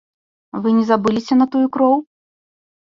[0.63, 1.95] Вы не забыліся на тую кроў?